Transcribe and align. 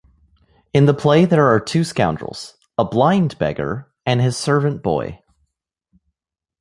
In 0.73 0.87
the 0.87 0.95
play 0.95 1.25
there 1.25 1.45
are 1.45 1.59
two 1.59 1.83
scoundrels, 1.83 2.55
a 2.75 2.83
"blind" 2.83 3.37
beggar 3.37 3.91
and 4.03 4.19
his 4.19 4.35
servant 4.35 4.81
boy. 4.81 5.21